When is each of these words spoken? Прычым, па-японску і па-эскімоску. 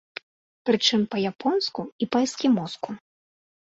Прычым, 0.69 0.99
па-японску 1.13 1.81
і 2.05 2.11
па-эскімоску. 2.15 2.89